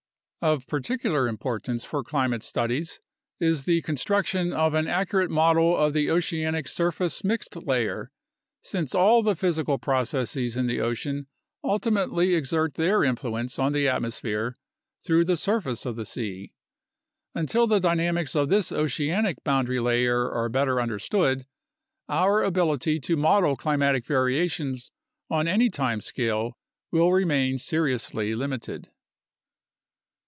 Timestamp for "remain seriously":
27.11-28.33